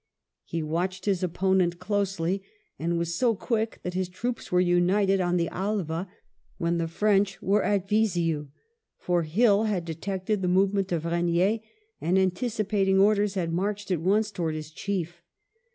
He 0.45 0.63
watched 0.63 1.05
his 1.05 1.21
opponent 1.21 1.77
closely, 1.77 2.41
and 2.79 2.97
was 2.97 3.13
so 3.13 3.35
quick 3.35 3.79
that 3.83 3.93
his 3.93 4.09
troops 4.09 4.51
were 4.51 4.59
united 4.59 5.21
on 5.21 5.37
the 5.37 5.47
Alva 5.49 6.07
when 6.57 6.79
the 6.79 6.87
French 6.87 7.39
were 7.39 7.61
at 7.61 7.87
Viseu; 7.87 8.47
for 8.97 9.21
Hill 9.21 9.65
had 9.65 9.85
detected 9.85 10.41
the 10.41 10.47
movement 10.47 10.91
of 10.91 11.05
Regnier, 11.05 11.59
and, 12.01 12.17
anticipating 12.17 12.97
orders, 12.97 13.35
had 13.35 13.53
marched 13.53 13.91
at 13.91 14.01
once 14.01 14.31
towards 14.31 14.55
his 14.55 14.71
chief. 14.71 15.21